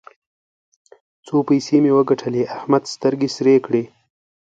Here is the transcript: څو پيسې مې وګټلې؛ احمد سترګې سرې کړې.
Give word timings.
څو 1.25 1.35
پيسې 1.47 1.77
مې 1.83 1.91
وګټلې؛ 1.97 2.43
احمد 2.55 2.83
سترګې 2.93 3.29
سرې 3.35 3.55
کړې. 3.65 3.83